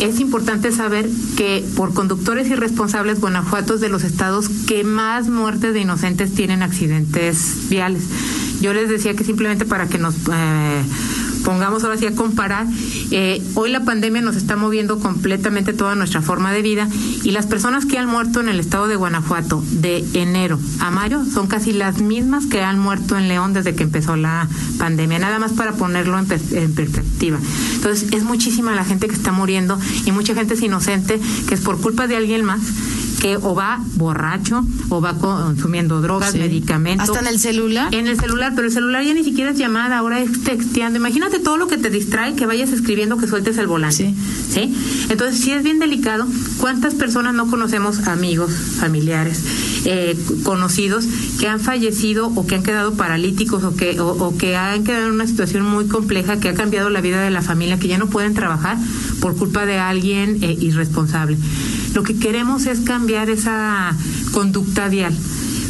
es 0.00 0.20
importante 0.20 0.72
saber 0.72 1.08
que 1.36 1.64
por 1.76 1.92
conductores 1.92 2.48
irresponsables, 2.48 3.20
Guanajuato 3.20 3.74
es 3.74 3.80
de 3.80 3.90
los 3.90 4.04
estados 4.04 4.48
que 4.66 4.84
más 4.84 5.28
muertes 5.28 5.74
de 5.74 5.80
inocentes 5.80 6.32
tienen 6.34 6.62
accidentes 6.62 7.68
viales. 7.68 8.04
Yo 8.62 8.72
les 8.72 8.88
decía 8.88 9.14
que 9.14 9.24
simplemente 9.24 9.66
para 9.66 9.88
que 9.88 9.98
nos... 9.98 10.14
Eh, 10.32 10.82
pongamos 11.42 11.82
ahora 11.84 11.96
sí 11.96 12.06
a 12.06 12.14
comparar, 12.14 12.66
eh, 13.10 13.42
hoy 13.54 13.70
la 13.70 13.80
pandemia 13.84 14.22
nos 14.22 14.36
está 14.36 14.56
moviendo 14.56 14.98
completamente 14.98 15.72
toda 15.72 15.94
nuestra 15.94 16.22
forma 16.22 16.52
de 16.52 16.62
vida 16.62 16.88
y 17.22 17.32
las 17.32 17.46
personas 17.46 17.84
que 17.84 17.98
han 17.98 18.06
muerto 18.06 18.40
en 18.40 18.48
el 18.48 18.60
estado 18.60 18.86
de 18.86 18.96
Guanajuato 18.96 19.62
de 19.72 20.04
enero 20.14 20.58
a 20.80 20.90
mayo 20.90 21.24
son 21.24 21.48
casi 21.48 21.72
las 21.72 22.00
mismas 22.00 22.46
que 22.46 22.62
han 22.62 22.78
muerto 22.78 23.18
en 23.18 23.28
León 23.28 23.52
desde 23.52 23.74
que 23.74 23.82
empezó 23.82 24.16
la 24.16 24.48
pandemia, 24.78 25.18
nada 25.18 25.38
más 25.38 25.52
para 25.52 25.72
ponerlo 25.72 26.18
en, 26.18 26.26
en 26.52 26.74
perspectiva. 26.74 27.38
Entonces 27.74 28.12
es 28.12 28.22
muchísima 28.24 28.74
la 28.74 28.84
gente 28.84 29.08
que 29.08 29.14
está 29.14 29.32
muriendo 29.32 29.78
y 30.04 30.12
mucha 30.12 30.34
gente 30.34 30.54
es 30.54 30.62
inocente 30.62 31.20
que 31.48 31.54
es 31.54 31.60
por 31.60 31.80
culpa 31.80 32.06
de 32.06 32.16
alguien 32.16 32.44
más 32.44 32.60
que 33.22 33.36
o 33.36 33.54
va 33.54 33.80
borracho 33.94 34.66
o 34.88 35.00
va 35.00 35.16
consumiendo 35.16 36.00
drogas, 36.00 36.34
medicamentos. 36.34 37.08
¿Hasta 37.08 37.20
en 37.20 37.28
el 37.28 37.38
celular? 37.38 37.94
En 37.94 38.08
el 38.08 38.18
celular, 38.18 38.52
pero 38.56 38.66
el 38.66 38.72
celular 38.72 39.04
ya 39.04 39.14
ni 39.14 39.22
siquiera 39.22 39.52
es 39.52 39.58
llamada, 39.58 39.98
ahora 39.98 40.18
es 40.18 40.42
texteando. 40.42 40.98
Imagínate 40.98 41.38
todo 41.38 41.56
lo 41.56 41.68
que 41.68 41.78
te 41.78 41.88
distrae, 41.88 42.34
que 42.34 42.46
vayas 42.46 42.72
escribiendo, 42.72 43.18
que 43.18 43.28
sueltes 43.28 43.58
el 43.58 43.68
volante. 43.68 44.12
Sí. 44.50 44.74
Entonces, 45.08 45.38
sí 45.40 45.52
es 45.52 45.62
bien 45.62 45.78
delicado. 45.78 46.26
¿Cuántas 46.58 46.94
personas 46.94 47.32
no 47.32 47.46
conocemos, 47.46 48.08
amigos, 48.08 48.50
familiares, 48.80 49.40
eh, 49.84 50.16
conocidos, 50.44 51.04
que 51.40 51.48
han 51.48 51.60
fallecido 51.60 52.28
o 52.28 52.46
que 52.46 52.54
han 52.54 52.62
quedado 52.62 52.94
paralíticos 52.94 53.64
o 53.64 53.74
que, 53.74 53.98
o, 54.00 54.36
que 54.36 54.56
han 54.56 54.84
quedado 54.84 55.06
en 55.06 55.12
una 55.12 55.26
situación 55.26 55.64
muy 55.64 55.86
compleja 55.86 56.38
que 56.38 56.48
ha 56.48 56.54
cambiado 56.54 56.90
la 56.90 57.00
vida 57.00 57.20
de 57.22 57.30
la 57.30 57.42
familia, 57.42 57.78
que 57.78 57.88
ya 57.88 57.98
no 57.98 58.08
pueden 58.08 58.34
trabajar 58.34 58.78
por 59.20 59.36
culpa 59.36 59.66
de 59.66 59.78
alguien 59.78 60.38
eh, 60.42 60.56
irresponsable? 60.60 61.36
Lo 61.94 62.02
que 62.02 62.16
queremos 62.16 62.66
es 62.66 62.80
cambiar 62.80 63.28
esa 63.30 63.96
conducta 64.32 64.88
vial 64.88 65.14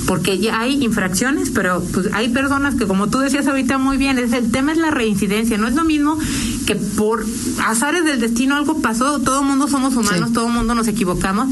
porque 0.06 0.38
ya 0.38 0.60
hay 0.60 0.82
infracciones, 0.84 1.50
pero 1.50 1.82
pues 1.92 2.08
hay 2.12 2.28
personas 2.28 2.74
que 2.74 2.86
como 2.86 3.08
tú 3.08 3.18
decías 3.18 3.46
ahorita 3.46 3.78
muy 3.78 3.96
bien, 3.96 4.18
es 4.18 4.32
el 4.32 4.50
tema 4.50 4.72
es 4.72 4.78
la 4.78 4.90
reincidencia, 4.90 5.58
no 5.58 5.68
es 5.68 5.74
lo 5.74 5.84
mismo 5.84 6.18
que 6.66 6.76
por 6.76 7.24
azares 7.64 8.04
del 8.04 8.20
destino 8.20 8.56
algo 8.56 8.80
pasó, 8.82 9.20
todo 9.20 9.42
mundo 9.42 9.68
somos 9.68 9.94
humanos, 9.96 10.32
todo 10.32 10.48
el 10.48 10.52
mundo 10.52 10.74
nos 10.74 10.88
equivocamos, 10.88 11.48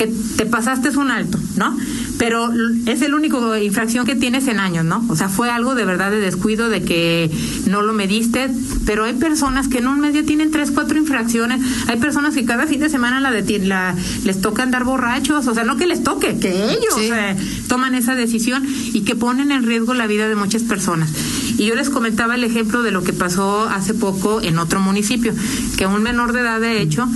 que 0.00 0.06
te 0.38 0.46
pasaste 0.46 0.88
es 0.88 0.96
un 0.96 1.10
alto, 1.10 1.38
¿no? 1.56 1.76
pero 2.20 2.50
es 2.84 3.00
el 3.00 3.14
único 3.14 3.56
infracción 3.56 4.04
que 4.04 4.14
tienes 4.14 4.46
en 4.46 4.60
años, 4.60 4.84
¿no? 4.84 5.02
O 5.08 5.16
sea, 5.16 5.30
fue 5.30 5.48
algo 5.48 5.74
de 5.74 5.86
verdad 5.86 6.10
de 6.10 6.20
descuido, 6.20 6.68
de 6.68 6.82
que 6.82 7.30
no 7.66 7.80
lo 7.80 7.94
mediste, 7.94 8.50
pero 8.84 9.04
hay 9.04 9.14
personas 9.14 9.68
que 9.68 9.78
en 9.78 9.86
un 9.86 10.00
mes 10.00 10.12
ya 10.12 10.22
tienen 10.22 10.50
tres, 10.50 10.70
cuatro 10.70 10.98
infracciones, 10.98 11.62
hay 11.88 11.96
personas 11.96 12.34
que 12.34 12.44
cada 12.44 12.66
fin 12.66 12.78
de 12.78 12.90
semana 12.90 13.20
la, 13.20 13.30
la 13.30 13.94
les 14.24 14.40
toca 14.42 14.62
andar 14.62 14.84
borrachos, 14.84 15.46
o 15.46 15.54
sea, 15.54 15.64
no 15.64 15.78
que 15.78 15.86
les 15.86 16.02
toque, 16.02 16.38
que 16.38 16.50
ellos 16.50 16.94
eh, 16.98 17.36
toman 17.68 17.94
esa 17.94 18.14
decisión 18.14 18.66
y 18.68 19.00
que 19.00 19.16
ponen 19.16 19.50
en 19.50 19.62
riesgo 19.62 19.94
la 19.94 20.06
vida 20.06 20.28
de 20.28 20.36
muchas 20.36 20.62
personas. 20.62 21.10
Y 21.56 21.64
yo 21.64 21.74
les 21.74 21.88
comentaba 21.88 22.34
el 22.34 22.44
ejemplo 22.44 22.82
de 22.82 22.90
lo 22.90 23.02
que 23.02 23.14
pasó 23.14 23.64
hace 23.64 23.94
poco 23.94 24.42
en 24.42 24.58
otro 24.58 24.78
municipio, 24.78 25.32
que 25.78 25.86
un 25.86 26.02
menor 26.02 26.34
de 26.34 26.40
edad, 26.40 26.60
de 26.60 26.82
hecho, 26.82 27.08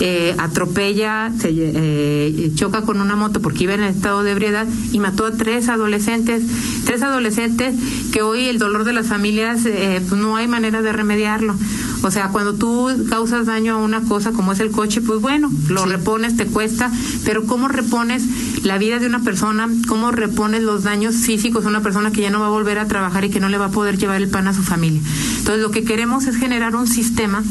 eh, 0.00 0.34
atropella, 0.38 1.30
se 1.38 1.50
eh, 1.52 2.52
choca 2.54 2.82
con 2.82 3.00
una 3.00 3.16
moto 3.16 3.42
porque 3.42 3.64
iba 3.64 3.74
en 3.74 3.82
estado 3.82 4.22
de 4.22 4.32
ebriedad 4.32 4.66
y 4.92 4.98
mató 4.98 5.26
a 5.26 5.32
tres 5.32 5.68
adolescentes, 5.68 6.42
tres 6.84 7.02
adolescentes 7.02 7.74
que 8.10 8.22
hoy 8.22 8.46
el 8.46 8.58
dolor 8.58 8.84
de 8.84 8.94
las 8.94 9.08
familias 9.08 9.66
eh, 9.66 10.02
pues 10.08 10.20
no 10.20 10.36
hay 10.36 10.48
manera 10.48 10.80
de 10.80 10.92
remediarlo. 10.92 11.54
O 12.02 12.10
sea, 12.10 12.28
cuando 12.28 12.54
tú 12.54 12.88
causas 13.10 13.44
daño 13.44 13.74
a 13.74 13.76
una 13.76 14.00
cosa 14.00 14.32
como 14.32 14.52
es 14.52 14.60
el 14.60 14.70
coche, 14.70 15.02
pues 15.02 15.20
bueno, 15.20 15.50
lo 15.68 15.84
repones, 15.84 16.34
te 16.34 16.46
cuesta, 16.46 16.90
pero 17.26 17.44
¿cómo 17.44 17.68
repones 17.68 18.24
la 18.64 18.78
vida 18.78 18.98
de 18.98 19.06
una 19.06 19.20
persona? 19.20 19.68
¿Cómo 19.86 20.10
repones 20.10 20.62
los 20.62 20.82
daños 20.82 21.16
físicos 21.16 21.66
a 21.66 21.68
una 21.68 21.82
persona 21.82 22.10
que 22.10 22.22
ya 22.22 22.30
no 22.30 22.40
va 22.40 22.46
a 22.46 22.50
volver 22.50 22.78
a 22.78 22.88
trabajar 22.88 23.26
y 23.26 23.30
que 23.30 23.40
no 23.40 23.50
le 23.50 23.58
va 23.58 23.66
a 23.66 23.70
poder 23.70 23.98
llevar 23.98 24.16
el 24.16 24.30
pan 24.30 24.48
a 24.48 24.54
su 24.54 24.62
familia? 24.62 25.00
Entonces, 25.38 25.62
lo 25.62 25.70
que 25.70 25.84
queremos 25.84 26.26
es 26.26 26.36
generar 26.36 26.74
un 26.74 26.86
sistema 26.86 27.44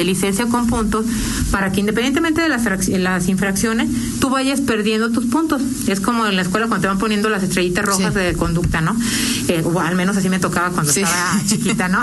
de 0.00 0.04
licencia 0.04 0.46
con 0.46 0.66
puntos 0.66 1.04
para 1.50 1.72
que 1.72 1.80
independientemente 1.80 2.40
de 2.40 2.48
las, 2.48 2.88
las 2.88 3.28
infracciones, 3.28 3.88
tú 4.18 4.30
vayas 4.30 4.60
perdiendo 4.60 5.10
tus 5.10 5.26
puntos. 5.26 5.60
Es 5.86 6.00
como 6.00 6.26
en 6.26 6.36
la 6.36 6.42
escuela 6.42 6.66
cuando 6.66 6.82
te 6.82 6.88
van 6.88 6.98
poniendo 6.98 7.28
las 7.28 7.42
estrellitas 7.42 7.84
rojas 7.84 8.14
de 8.14 8.32
conducta, 8.34 8.80
¿no? 8.80 8.96
Eh, 9.48 9.62
o 9.64 9.80
al 9.80 9.96
menos 9.96 10.16
así 10.16 10.28
me 10.28 10.38
tocaba 10.38 10.70
cuando 10.70 10.90
estaba 10.90 11.40
chiquita, 11.46 11.88
¿no? 11.88 12.00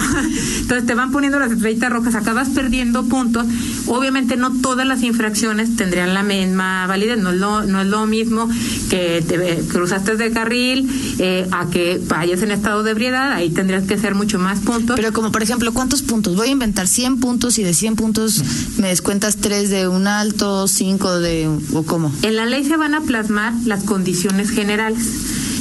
Entonces 0.59 0.85
te 0.85 0.93
van 0.93 1.11
poniendo 1.11 1.39
las 1.39 1.51
estrellitas 1.51 1.91
rojas, 1.91 2.15
acabas 2.15 2.49
perdiendo 2.49 3.05
puntos. 3.05 3.45
Obviamente 3.87 4.37
no 4.37 4.51
todas 4.61 4.85
las 4.85 5.01
infracciones 5.03 5.75
tendrían 5.75 6.13
la 6.13 6.23
misma 6.23 6.85
validez, 6.87 7.17
no 7.17 7.31
es 7.31 7.37
lo, 7.37 7.63
no 7.63 7.81
es 7.81 7.87
lo 7.87 8.05
mismo 8.05 8.49
que 8.89 9.23
te 9.27 9.67
cruzaste 9.67 10.17
de 10.17 10.31
carril 10.31 10.89
eh, 11.19 11.47
a 11.51 11.67
que 11.69 11.99
vayas 12.07 12.41
en 12.43 12.51
estado 12.51 12.83
de 12.83 12.91
ebriedad, 12.91 13.31
ahí 13.31 13.49
tendrías 13.49 13.85
que 13.85 13.95
hacer 13.95 14.13
mucho 14.13 14.37
más 14.39 14.59
puntos. 14.59 14.95
Pero 14.95 15.13
como 15.13 15.31
por 15.31 15.41
ejemplo, 15.41 15.73
¿cuántos 15.73 16.01
puntos? 16.01 16.35
Voy 16.35 16.49
a 16.49 16.51
inventar 16.51 16.87
100 16.87 17.19
puntos 17.19 17.57
y 17.59 17.63
de 17.63 17.73
100 17.87 17.95
puntos 17.95 18.43
me 18.79 18.89
descuentas 18.89 19.37
3 19.37 19.69
de 19.69 19.87
un 19.87 20.07
alto, 20.07 20.67
5 20.67 21.19
de 21.19 21.49
o 21.73 21.83
cómo. 21.83 22.11
En 22.21 22.35
la 22.35 22.45
ley 22.45 22.65
se 22.65 22.75
van 22.75 22.93
a 22.93 23.01
plasmar 23.01 23.53
las 23.65 23.83
condiciones 23.85 24.49
generales. 24.49 24.99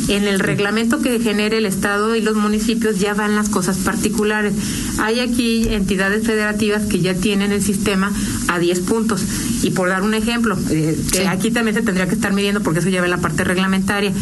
En 0.08 0.24
el 0.24 0.38
reglamento 0.38 1.00
que 1.00 1.18
genere 1.20 1.58
el 1.58 1.66
Estado 1.66 2.14
y 2.14 2.20
los 2.20 2.36
municipios 2.36 2.98
ya 2.98 3.14
van 3.14 3.34
las 3.34 3.48
cosas 3.48 3.76
particulares. 3.78 4.54
Hay 4.98 5.20
aquí 5.20 5.68
entidades 5.68 6.24
federativas 6.24 6.82
que 6.86 7.00
ya 7.00 7.14
tienen 7.14 7.52
el 7.52 7.62
sistema 7.62 8.12
a 8.48 8.58
10 8.58 8.80
puntos. 8.80 9.22
Y 9.62 9.70
por 9.70 9.88
dar 9.88 10.02
un 10.02 10.14
ejemplo, 10.14 10.56
eh, 10.70 10.96
que 11.12 11.26
aquí 11.26 11.50
también 11.50 11.76
se 11.76 11.82
tendría 11.82 12.06
que 12.06 12.14
estar 12.14 12.32
midiendo 12.32 12.60
porque 12.62 12.80
eso 12.80 12.88
lleva 12.88 13.06
la 13.08 13.18
parte 13.18 13.42
reglamentaria. 13.42 14.12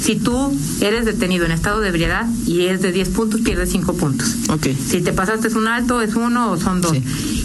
Si 0.00 0.16
tú 0.16 0.54
eres 0.80 1.04
detenido 1.04 1.44
en 1.46 1.52
estado 1.52 1.80
de 1.80 1.88
ebriedad 1.88 2.26
y 2.46 2.66
es 2.66 2.80
de 2.80 2.92
10 2.92 3.08
puntos, 3.10 3.40
pierdes 3.40 3.70
5 3.70 3.94
puntos. 3.94 4.34
Okay. 4.48 4.74
Si 4.74 5.00
te 5.00 5.12
pasaste 5.12 5.48
es 5.48 5.54
un 5.54 5.66
alto, 5.66 6.00
es 6.00 6.14
uno 6.14 6.52
o 6.52 6.58
son 6.58 6.80
dos. 6.80 6.96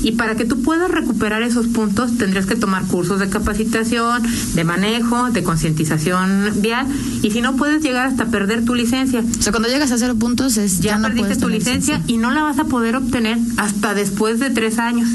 Y 0.01 0.13
para 0.13 0.35
que 0.35 0.45
tú 0.45 0.61
puedas 0.61 0.89
recuperar 0.89 1.41
esos 1.41 1.67
puntos, 1.67 2.17
tendrías 2.17 2.45
que 2.45 2.55
tomar 2.55 2.85
cursos 2.85 3.19
de 3.19 3.29
capacitación, 3.29 4.23
de 4.53 4.63
manejo, 4.63 5.31
de 5.31 5.43
concientización 5.43 6.53
vial. 6.57 6.87
Y 7.21 7.31
si 7.31 7.41
no, 7.41 7.55
puedes 7.55 7.83
llegar 7.83 8.05
hasta 8.07 8.27
perder 8.27 8.65
tu 8.65 8.75
licencia. 8.75 9.21
O 9.21 9.41
sea, 9.41 9.51
cuando 9.51 9.69
llegas 9.69 9.91
a 9.91 9.97
cero 9.97 10.15
puntos, 10.17 10.57
es, 10.57 10.79
ya, 10.79 10.91
ya 10.91 10.97
no 10.97 11.03
perdiste 11.03 11.21
puedes 11.21 11.37
tu 11.39 11.47
tener 11.47 11.59
licencia 11.59 12.01
y 12.07 12.17
no 12.17 12.31
la 12.31 12.43
vas 12.43 12.59
a 12.59 12.65
poder 12.65 12.95
obtener 12.95 13.37
hasta 13.57 13.93
después 13.93 14.39
de 14.39 14.49
tres 14.49 14.79
años. 14.79 15.09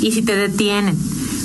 Y 0.00 0.12
si 0.12 0.22
te 0.22 0.36
detienen 0.36 0.96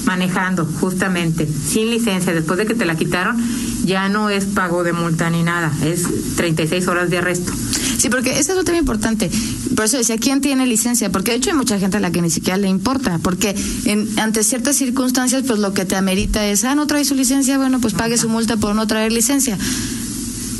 manejando 0.06 0.66
justamente 0.66 1.48
sin 1.48 1.90
licencia 1.90 2.34
después 2.34 2.58
de 2.58 2.66
que 2.66 2.76
te 2.76 2.86
la 2.86 2.96
quitaron, 2.96 3.38
ya 3.86 4.10
no 4.10 4.30
es 4.30 4.46
pago 4.46 4.84
de 4.84 4.94
multa 4.94 5.30
ni 5.30 5.44
nada, 5.44 5.72
es 5.84 6.08
36 6.36 6.88
horas 6.88 7.10
de 7.10 7.18
arresto. 7.18 7.54
Sí, 7.98 8.10
porque 8.10 8.40
eso 8.40 8.52
es 8.52 8.58
lo 8.58 8.64
tema 8.64 8.78
importante. 8.78 9.30
Por 9.76 9.86
eso 9.86 9.98
decía, 9.98 10.18
¿quién 10.18 10.40
tiene 10.42 10.68
licencia? 10.68 11.12
Porque 11.12 11.32
de 11.32 11.38
hecho 11.38 11.50
hay 11.50 11.56
mucha 11.58 11.80
gente 11.80 11.98
a 11.98 12.00
la 12.00 12.12
que 12.12 12.22
ni 12.22 12.30
siquiera 12.30 12.58
le 12.58 12.68
importa, 12.70 13.20
porque 13.24 13.56
en, 13.86 14.08
ante 14.20 14.44
ciertas 14.44 14.76
circunstancias, 14.76 15.44
pues 15.48 15.60
lo 15.60 15.74
que 15.74 15.86
te 15.86 15.96
amerita 15.96 16.46
es, 16.46 16.64
ah, 16.64 16.76
no 16.76 16.86
trae 16.88 17.06
su 17.06 17.16
licencia, 17.16 17.58
bueno, 17.58 17.80
pues 17.80 17.94
pague 17.94 18.18
su 18.18 18.30
multa 18.30 18.58
por 18.58 18.76
no 18.76 18.86
traer 18.88 19.12
licencia. 19.12 19.58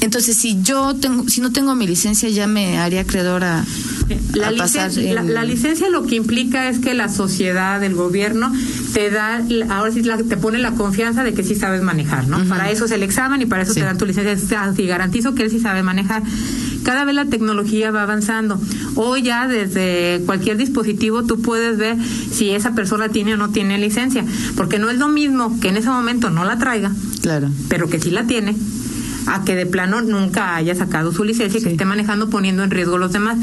Entonces, 0.02 0.36
si 0.36 0.62
yo 0.62 0.96
tengo, 0.96 1.30
si 1.30 1.40
no 1.40 1.52
tengo 1.54 1.76
mi 1.76 1.88
licencia, 1.88 2.28
ya 2.30 2.46
me 2.46 2.78
haría 2.78 3.02
acreedora 3.02 3.64
La, 4.34 4.52
licencia, 4.52 5.14
la, 5.14 5.22
en- 5.22 5.34
la 5.34 5.44
licencia 5.46 5.90
lo 5.90 6.06
que 6.06 6.16
implica 6.16 6.68
es 6.68 6.80
que 6.80 6.94
la 6.94 7.08
sociedad, 7.08 7.82
el 7.84 7.94
gobierno, 7.96 8.52
te 8.94 9.10
da, 9.12 9.42
ahora 9.70 9.94
sí 9.94 10.02
la- 10.04 10.18
te 10.18 10.36
pone 10.36 10.58
la 10.60 10.72
confianza 10.72 11.24
de 11.24 11.34
que 11.34 11.42
sí 11.44 11.56
sabes 11.56 11.82
manejar, 11.84 12.28
¿no? 12.28 12.44
Para 12.50 12.70
eso 12.70 12.84
es 12.86 12.92
el 12.92 13.02
examen 13.02 13.42
y 13.42 13.46
para 13.46 13.62
eso 13.64 13.74
Sí. 13.74 13.80
te 13.80 13.86
dan 13.86 13.98
tu 13.98 14.06
licencia. 14.06 14.74
Y 14.78 14.86
garantizo 14.88 15.36
que 15.36 15.44
él 15.44 15.50
sí 15.52 15.60
sabe 15.62 15.84
manejar. 15.84 16.22
Cada 16.84 17.06
vez 17.06 17.16
la 17.16 17.26
tecnología 17.26 17.92
va 17.92 18.04
avanzando. 18.04 18.60
Hoy 18.96 19.22
ya 19.24 19.48
desde 19.48 20.22
cualquier 20.26 20.58
dispositivo 20.58 21.24
tú 21.24 21.42
puedes 21.42 21.78
ver 21.78 21.98
si 22.32 22.50
esa 22.52 22.74
persona 22.76 23.10
tiene 23.10 23.34
o 23.34 23.38
no 23.38 23.50
tiene 23.50 23.78
licencia. 23.78 24.26
Porque 24.56 24.80
no 24.80 24.90
es 24.90 24.98
lo 24.98 25.08
mismo 25.08 25.60
que 25.60 25.70
en 25.70 25.78
ese 25.78 25.90
momento 25.90 26.30
no 26.30 26.44
la 26.46 26.58
traiga, 26.58 26.92
Claro. 27.22 27.50
pero 27.70 27.90
que 27.90 28.00
sí 28.00 28.12
la 28.12 28.26
tiene, 28.28 28.56
a 29.28 29.44
que 29.46 29.56
de 29.56 29.66
plano 29.66 30.02
nunca 30.02 30.56
haya 30.58 30.76
sacado 30.76 31.14
su 31.14 31.24
licencia 31.24 31.60
y 31.60 31.64
que 31.64 31.72
esté 31.72 31.86
manejando 31.86 32.30
poniendo 32.30 32.64
en 32.64 32.72
riesgo 32.72 32.96
a 32.96 33.00
los 33.00 33.14
demás. 33.14 33.38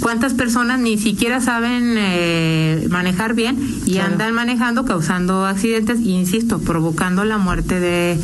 ¿Cuántas 0.00 0.34
personas 0.34 0.80
ni 0.80 0.98
siquiera 0.98 1.40
saben 1.40 1.94
eh, 1.96 2.86
manejar 2.90 3.34
bien 3.34 3.56
y 3.86 3.92
Claro. 3.92 4.12
andan 4.12 4.34
manejando, 4.34 4.84
causando 4.84 5.44
accidentes, 5.46 5.98
e 6.00 6.08
insisto, 6.10 6.58
provocando 6.58 7.24
la 7.24 7.38
muerte 7.38 7.78
de, 7.78 8.18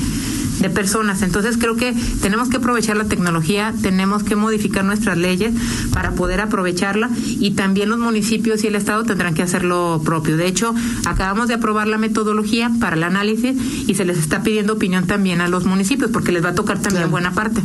de 0.60 0.70
personas? 0.70 1.22
Entonces 1.22 1.56
creo 1.58 1.76
que 1.76 1.94
tenemos 2.22 2.48
que 2.48 2.56
aprovechar 2.58 2.96
la 2.96 3.04
tecnología, 3.04 3.74
tenemos 3.82 4.22
que 4.22 4.36
modificar 4.36 4.84
nuestras 4.84 5.16
leyes 5.18 5.52
para 5.92 6.12
poder 6.12 6.40
aprovecharla 6.40 7.10
y 7.26 7.52
también 7.52 7.88
los 7.88 7.98
municipios 7.98 8.64
y 8.64 8.68
el 8.68 8.74
Estado 8.76 9.04
tendrán 9.04 9.34
que 9.34 9.42
hacer 9.42 9.64
lo 9.64 10.00
propio. 10.04 10.36
De 10.36 10.46
hecho, 10.46 10.74
acabamos 11.04 11.48
de 11.48 11.54
aprobar 11.54 11.88
la 11.88 11.98
metodología 11.98 12.70
para 12.80 12.96
el 12.96 13.02
análisis 13.02 13.54
y 13.86 13.94
se 13.94 14.04
les 14.04 14.18
está 14.18 14.42
pidiendo 14.42 14.74
opinión 14.74 15.06
también 15.06 15.40
a 15.40 15.48
los 15.48 15.64
municipios 15.64 16.10
porque 16.10 16.32
les 16.32 16.44
va 16.44 16.50
a 16.50 16.54
tocar 16.54 16.76
también 16.78 16.96
Claro. 16.96 17.10
buena 17.10 17.32
parte. 17.32 17.60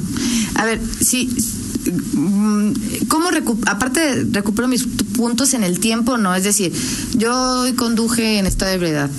A 0.56 0.66
ver, 0.66 0.82
sí. 1.02 1.30
mm, 2.14 2.72
¿Cómo 3.08 3.30
recu- 3.32 3.60
aparte 3.68 4.26
recupero 4.32 4.68
mis 4.68 4.84
puntos 4.86 5.54
en 5.54 5.64
el 5.64 5.80
tiempo? 5.80 6.18
No, 6.18 6.34
es 6.36 6.44
decir, 6.44 6.72
yo 7.16 7.34
hoy 7.62 7.74
conduje 7.74 8.38
en 8.40 8.46
estado 8.46 8.70
de 8.72 8.76
ebriedad. 8.78 9.10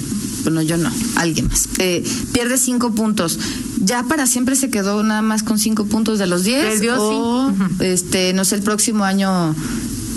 Bueno, 0.42 0.62
yo 0.62 0.76
no, 0.76 0.90
alguien 1.16 1.48
más. 1.48 1.68
Eh, 1.78 2.04
pierde 2.32 2.58
cinco 2.58 2.92
puntos. 2.92 3.38
¿Ya 3.80 4.02
para 4.04 4.26
siempre 4.26 4.56
se 4.56 4.70
quedó 4.70 5.02
nada 5.02 5.22
más 5.22 5.42
con 5.42 5.58
cinco 5.58 5.86
puntos 5.86 6.18
de 6.18 6.26
los 6.26 6.44
diez? 6.44 6.64
Perdió, 6.64 7.02
o, 7.02 7.50
sí. 7.50 7.56
Este, 7.80 8.32
no 8.32 8.44
sé, 8.44 8.56
el 8.56 8.62
próximo 8.62 9.04
año 9.04 9.54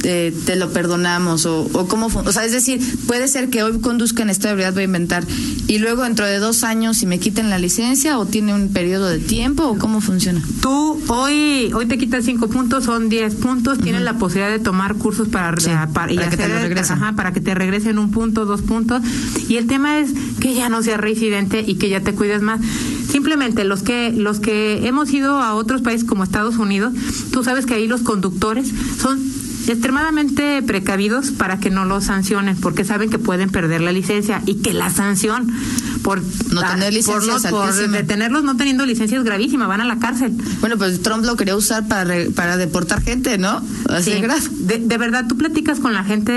eh, 0.08 0.34
te 0.46 0.56
lo 0.56 0.72
perdonamos 0.72 1.46
o, 1.46 1.68
o 1.74 1.88
cómo 1.88 2.08
o 2.08 2.32
sea 2.32 2.46
es 2.46 2.52
decir 2.52 2.80
puede 3.08 3.28
ser 3.28 3.50
que 3.50 3.64
hoy 3.64 3.80
conduzca 3.82 4.24
en 4.24 4.30
estado 4.30 4.50
de 4.50 4.54
ebriedad 4.54 4.74
voy 4.74 4.84
a 4.84 4.86
inventar 4.86 5.26
y 5.68 5.80
luego 5.80 6.04
dentro 6.04 6.26
de 6.26 6.38
dos 6.40 6.64
años 6.64 6.98
si 6.98 7.06
me 7.08 7.20
quiten 7.20 7.50
la 7.50 7.58
licencia 7.60 8.18
o 8.20 8.26
tiene 8.26 8.54
un 8.54 8.70
periodo 8.70 9.08
de 9.10 9.20
tiempo 9.20 9.64
o 9.66 9.78
cómo 9.78 10.00
funciona 10.02 10.42
Tú 10.62 11.00
hoy 11.08 11.72
hoy 11.74 11.86
te 11.88 11.98
quitas 11.98 12.24
cinco 12.26 12.48
puntos, 12.48 12.84
son 12.86 13.10
10 13.10 13.36
puntos, 13.36 13.80
tienes 13.80 14.02
la 14.04 14.18
posibilidad 14.18 14.50
de 14.52 14.60
tomar 14.60 14.96
cursos 14.96 15.28
para, 15.28 15.60
Sí, 15.60 15.70
para, 15.94 16.12
y 16.14 16.16
para 16.16 16.30
que 16.30 16.38
te 16.38 16.44
hacer- 16.44 16.56
lo 16.56 16.62
regresen. 16.62 16.98
ajá, 16.98 17.14
para 17.16 17.34
que 17.34 17.42
te 17.42 17.54
regresen 17.56 17.98
un 18.00 18.12
punto, 18.12 18.46
dos 18.46 18.62
puntos. 18.62 19.02
Y 19.50 19.58
el 19.58 19.68
tema 19.68 20.00
es 20.00 20.12
que 20.40 20.54
ya 20.54 20.70
no 20.70 20.82
seas 20.84 21.00
reincidente 21.00 21.64
y 21.66 21.76
que 21.76 21.90
ya 21.90 22.02
te 22.02 22.14
cuides 22.14 22.42
más. 22.42 22.62
Simplemente 23.12 23.64
los 23.64 23.82
que 23.84 24.12
los 24.12 24.40
que 24.40 24.88
hemos 24.88 25.12
ido 25.14 25.40
a 25.42 25.54
otros 25.56 25.82
países 25.82 26.06
como 26.08 26.24
Estados 26.24 26.58
Unidos, 26.58 26.94
tú 27.32 27.44
sabes 27.44 27.66
que 27.66 27.74
ahí 27.76 27.88
los 27.88 28.02
conductores 28.02 28.70
son 29.02 29.20
extremadamente 29.68 30.62
precavidos 30.64 31.32
para 31.32 31.60
que 31.60 31.70
no 31.70 31.86
los 31.86 32.06
sancionen 32.06 32.56
porque 32.56 32.84
saben 32.84 33.10
que 33.10 33.20
pueden 33.20 33.50
perder 33.50 33.82
la 33.82 33.92
licencia 33.92 34.42
y 34.46 34.56
que 34.56 34.74
la 34.74 34.90
sanción 34.90 35.52
por 36.06 36.22
No 36.54 36.62
tener 36.62 36.94
licencia 36.94 37.34
por, 37.50 37.64
no- 37.66 37.74
por 37.74 37.90
detenerlos 37.90 38.44
no 38.44 38.56
teniendo 38.56 38.86
licencia 38.86 39.18
es 39.18 39.24
gravísima, 39.24 39.66
van 39.66 39.82
a 39.82 39.86
la 39.86 39.98
cárcel. 39.98 40.32
Bueno, 40.62 40.78
pues 40.78 41.02
Trump 41.02 41.26
lo 41.26 41.36
quería 41.36 41.56
usar 41.56 41.88
para, 41.88 42.04
re- 42.04 42.30
para 42.30 42.58
deportar 42.58 43.02
gente, 43.02 43.40
¿no? 43.40 43.60
Así 43.90 44.12
Sí. 44.12 44.22
de 44.80 44.98
verdad, 44.98 45.26
tú 45.28 45.36
platicas 45.36 45.80
con 45.80 45.94
la 45.94 46.04
gente 46.04 46.32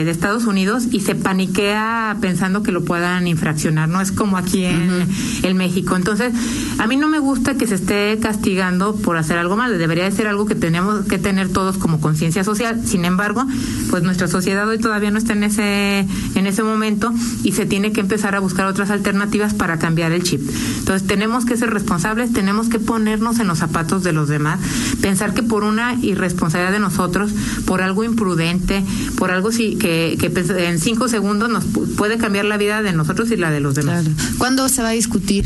eh, 0.00 0.04
de 0.04 0.10
Estados 0.10 0.44
Unidos 0.44 0.84
y 0.92 1.00
se 1.00 1.16
paniquea 1.16 2.16
pensando 2.20 2.62
que 2.62 2.70
lo 2.70 2.84
puedan 2.84 3.26
infraccionar, 3.26 3.88
no 3.88 4.00
es 4.00 4.12
como 4.12 4.36
aquí 4.36 4.64
en, 4.64 5.04
en 5.42 5.56
México. 5.56 5.96
Entonces, 5.96 6.32
a 6.78 6.86
mí 6.86 6.96
no 6.96 7.08
me 7.08 7.18
gusta 7.18 7.54
que 7.54 7.66
se 7.66 7.74
esté 7.74 8.18
castigando 8.22 8.94
por 8.94 9.16
hacer 9.16 9.36
algo 9.36 9.56
mal, 9.56 9.76
debería 9.78 10.04
de 10.04 10.12
ser 10.12 10.28
algo 10.28 10.46
que 10.46 10.54
tenemos 10.54 11.06
que 11.06 11.18
tener 11.18 11.48
todos 11.48 11.76
como 11.76 12.00
conciencia 12.00 12.44
social. 12.44 12.82
Sin 12.86 13.04
embargo, 13.04 13.44
pues 13.90 14.04
nuestra 14.04 14.28
sociedad 14.28 14.68
hoy 14.68 14.78
todavía 14.78 15.10
no 15.10 15.18
está 15.18 15.32
en 15.32 15.42
ese 15.42 16.06
en 16.36 16.46
ese 16.46 16.62
momento 16.62 17.12
y 17.42 17.50
se 17.52 17.66
tiene 17.66 17.90
que 17.92 18.00
empezar 18.00 18.36
a 18.36 18.40
buscar 18.40 18.66
otras 18.66 18.90
alternativas 18.90 19.07
para 19.54 19.78
cambiar 19.78 20.12
el 20.12 20.22
chip. 20.22 20.40
Entonces, 20.78 21.06
tenemos 21.06 21.44
que 21.44 21.56
ser 21.56 21.70
responsables, 21.70 22.32
tenemos 22.32 22.68
que 22.68 22.78
ponernos 22.78 23.38
en 23.40 23.46
los 23.46 23.58
zapatos 23.58 24.02
de 24.02 24.12
los 24.12 24.28
demás, 24.28 24.58
pensar 25.00 25.34
que 25.34 25.42
por 25.42 25.64
una 25.64 25.94
irresponsabilidad 25.94 26.72
de 26.72 26.80
nosotros, 26.80 27.30
por 27.66 27.82
algo 27.82 28.04
imprudente, 28.04 28.84
por 29.16 29.30
algo 29.30 29.50
que, 29.50 30.16
que 30.18 30.68
en 30.68 30.78
cinco 30.78 31.08
segundos 31.08 31.48
nos 31.48 31.64
pu- 31.64 31.94
puede 31.96 32.18
cambiar 32.18 32.44
la 32.44 32.56
vida 32.56 32.82
de 32.82 32.92
nosotros 32.92 33.30
y 33.30 33.36
la 33.36 33.50
de 33.50 33.60
los 33.60 33.74
demás. 33.74 34.04
¿Cuándo 34.38 34.68
se 34.68 34.82
va 34.82 34.88
a 34.88 34.92
discutir 34.92 35.44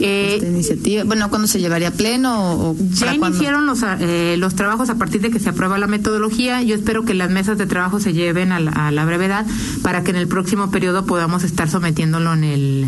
Eh, 0.00 0.34
esta 0.36 0.48
iniciativa? 0.48 1.04
Bueno, 1.04 1.28
¿cuándo 1.30 1.46
se 1.46 1.60
llevaría 1.60 1.88
a 1.88 1.92
pleno 1.92 2.54
o, 2.54 2.70
o 2.70 2.76
Ya 2.94 3.14
iniciaron 3.14 3.66
los, 3.66 3.80
eh, 4.00 4.36
los 4.38 4.54
trabajos 4.54 4.90
a 4.90 4.96
partir 4.96 5.20
de 5.20 5.30
que 5.30 5.38
se 5.38 5.48
aprueba 5.48 5.78
la 5.78 5.86
metodología. 5.86 6.62
Yo 6.62 6.74
espero 6.74 7.04
que 7.04 7.14
las 7.14 7.30
mesas 7.30 7.58
de 7.58 7.66
trabajo 7.66 8.00
se 8.00 8.12
lleven 8.12 8.52
a 8.52 8.60
la, 8.60 8.70
a 8.70 8.90
la 8.90 9.04
brevedad 9.04 9.46
para 9.82 10.02
que 10.02 10.10
en 10.10 10.16
el 10.16 10.28
próximo 10.28 10.70
periodo 10.70 11.06
podamos 11.06 11.44
estar 11.44 11.68
sometiéndolo 11.68 12.32
en 12.32 12.44
el, 12.44 12.86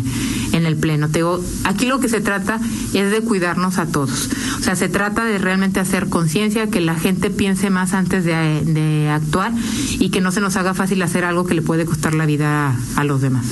en 0.51 0.65
el 0.65 0.75
pleno. 0.75 1.07
Te 1.07 1.19
digo, 1.19 1.43
aquí 1.63 1.85
lo 1.85 1.99
que 1.99 2.09
se 2.09 2.21
trata 2.21 2.59
es 2.93 3.11
de 3.11 3.21
cuidarnos 3.21 3.77
a 3.77 3.85
todos. 3.85 4.29
O 4.59 4.63
sea, 4.63 4.75
se 4.75 4.89
trata 4.89 5.23
de 5.23 5.37
realmente 5.37 5.79
hacer 5.79 6.09
conciencia, 6.09 6.67
que 6.67 6.81
la 6.81 6.95
gente 6.95 7.29
piense 7.29 7.69
más 7.69 7.93
antes 7.93 8.25
de, 8.25 8.61
de 8.65 9.09
actuar 9.09 9.53
y 9.99 10.09
que 10.09 10.21
no 10.21 10.31
se 10.31 10.41
nos 10.41 10.55
haga 10.55 10.73
fácil 10.73 11.01
hacer 11.01 11.23
algo 11.23 11.45
que 11.45 11.53
le 11.53 11.61
puede 11.61 11.85
costar 11.85 12.13
la 12.13 12.25
vida 12.25 12.69
a, 12.69 12.75
a 13.01 13.03
los 13.03 13.21
demás. 13.21 13.45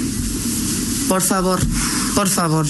Por 1.07 1.21
favor, 1.21 1.59
por 2.15 2.27
favor. 2.27 2.65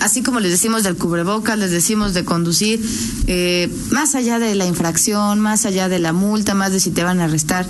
Así 0.00 0.22
como 0.22 0.40
les 0.40 0.50
decimos 0.50 0.82
del 0.82 0.96
cubrebocas, 0.96 1.58
les 1.58 1.70
decimos 1.70 2.12
de 2.14 2.24
conducir, 2.24 2.84
eh, 3.26 3.70
más 3.90 4.14
allá 4.14 4.38
de 4.38 4.54
la 4.54 4.66
infracción, 4.66 5.38
más 5.38 5.64
allá 5.64 5.88
de 5.88 5.98
la 5.98 6.12
multa, 6.12 6.54
más 6.54 6.72
de 6.72 6.80
si 6.80 6.90
te 6.90 7.04
van 7.04 7.20
a 7.20 7.24
arrestar, 7.24 7.66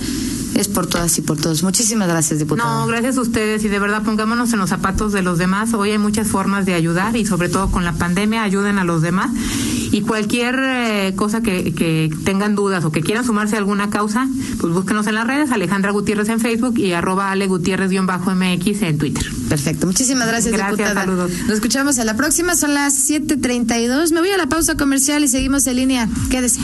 es 0.55 0.69
por 0.69 0.87
todas 0.87 1.17
y 1.19 1.23
por 1.23 1.39
todos. 1.39 1.63
Muchísimas 1.63 2.09
gracias, 2.09 2.39
diputado. 2.39 2.81
No, 2.81 2.87
gracias 2.87 3.17
a 3.17 3.21
ustedes 3.21 3.65
y 3.65 3.69
de 3.69 3.79
verdad 3.79 4.03
pongámonos 4.03 4.53
en 4.53 4.59
los 4.59 4.71
zapatos 4.71 5.13
de 5.13 5.23
los 5.23 5.39
demás. 5.39 5.75
Hoy 5.75 5.91
hay 5.91 5.99
muchas 5.99 6.29
formas 6.29 6.67
de 6.67 6.75
ayudar 6.75 7.17
y 7.17 7.27
sobre 7.27 7.49
todo 7.49 7.71
con 7.71 7.85
la 7.85 7.93
pandemia 7.95 8.43
ayuden 8.43 8.79
a 8.79 8.85
los 8.85 9.03
demás. 9.03 9.31
Y 9.93 10.01
cualquier 10.03 10.59
eh, 10.59 11.13
cosa 11.17 11.43
que, 11.43 11.75
que 11.75 12.11
tengan 12.25 12.55
dudas 12.55 12.85
o 12.85 12.93
que 12.93 13.03
quieran 13.03 13.27
sumarse 13.27 13.57
a 13.57 13.59
alguna 13.59 13.91
causa, 13.91 14.27
pues 14.59 14.73
búsquenos 14.73 15.07
en 15.07 15.17
las 15.17 15.27
redes, 15.27 15.53
Alejandra 15.53 15.91
Gutiérrez 15.91 16.31
en 16.31 16.41
Facebook 16.41 16.79
y 16.79 16.93
arroba 16.93 17.31
Ale 17.31 17.47
Gutiérrez-MX 17.47 18.83
en 18.83 18.99
Twitter. 18.99 19.27
Perfecto, 19.51 19.87
muchísimas 19.87 20.29
gracias, 20.29 20.55
Gracias, 20.55 20.79
diputada. 20.79 21.03
saludos. 21.03 21.31
Nos 21.43 21.57
escuchamos 21.57 21.99
a 21.99 22.05
la 22.05 22.17
próxima, 22.17 22.57
son 22.57 22.73
las 22.73 23.11
7.32. 23.11 24.13
Me 24.13 24.21
voy 24.21 24.31
a 24.31 24.39
la 24.39 24.47
pausa 24.47 24.77
comercial 24.77 25.23
y 25.25 25.29
seguimos 25.29 25.67
en 25.67 25.77
línea. 25.77 26.09
Quédese. 26.31 26.63